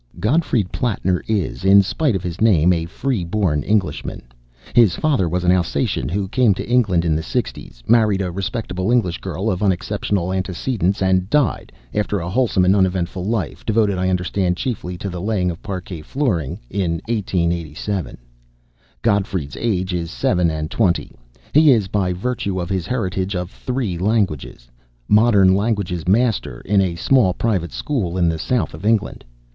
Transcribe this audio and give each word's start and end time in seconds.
Gottfried 0.19 0.71
Plattner 0.71 1.23
is, 1.27 1.63
in 1.63 1.83
spite 1.83 2.15
of 2.15 2.23
his 2.23 2.41
name, 2.41 2.73
a 2.73 2.85
freeborn 2.87 3.61
Englishman. 3.61 4.23
His 4.73 4.95
father 4.95 5.29
was 5.29 5.43
an 5.43 5.51
Alsatian 5.51 6.09
who 6.09 6.27
came 6.27 6.55
to 6.55 6.67
England 6.67 7.05
in 7.05 7.15
the 7.15 7.21
'sixties, 7.21 7.83
married 7.87 8.19
a 8.19 8.31
respectable 8.31 8.91
English 8.91 9.19
girl 9.21 9.51
of 9.51 9.61
unexceptionable 9.61 10.33
antecedents, 10.33 11.03
and 11.03 11.29
died, 11.29 11.71
after 11.93 12.19
a 12.19 12.31
wholesome 12.31 12.65
and 12.65 12.75
uneventful 12.75 13.23
life 13.25 13.63
(devoted, 13.63 13.99
I 13.99 14.09
understand, 14.09 14.57
chiefly 14.57 14.97
to 14.97 15.07
the 15.07 15.21
laying 15.21 15.51
of 15.51 15.61
parquet 15.61 16.01
flooring), 16.01 16.59
in 16.71 16.93
1887. 17.07 18.17
Gottfried's 19.03 19.55
age 19.59 19.93
is 19.93 20.09
seven 20.09 20.49
and 20.49 20.71
twenty. 20.71 21.11
He 21.53 21.69
is, 21.69 21.87
by 21.87 22.11
virtue 22.11 22.59
of 22.59 22.71
his 22.71 22.87
heritage 22.87 23.35
of 23.35 23.51
three 23.51 23.99
languages, 23.99 24.67
Modern 25.07 25.53
Languages 25.53 26.07
Master 26.07 26.61
in 26.61 26.81
a 26.81 26.95
small 26.95 27.35
private 27.35 27.71
school 27.71 28.17
in 28.17 28.27
the 28.27 28.39
south 28.39 28.73
of 28.73 28.83
England. 28.83 29.23